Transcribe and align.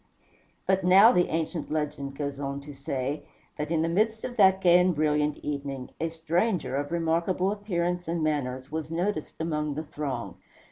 But 0.65 0.83
now, 0.83 1.11
the 1.11 1.27
ancient 1.27 1.71
legend 1.71 2.15
goes 2.17 2.39
on 2.39 2.59
to 2.61 2.73
say, 2.73 3.21
that 3.59 3.69
in 3.69 3.83
the 3.83 3.87
midst 3.87 4.23
of 4.23 4.35
that 4.37 4.59
gay 4.59 4.79
and 4.79 4.95
brilliant 4.95 5.37
evening, 5.43 5.91
a 5.99 6.09
stranger 6.09 6.75
of 6.75 6.91
remarkable 6.91 7.51
appearance 7.51 8.07
and 8.07 8.23
manners 8.23 8.71
was 8.71 8.89
noticed 8.89 9.39
among 9.39 9.75
the 9.75 9.83
throng. 9.83 10.37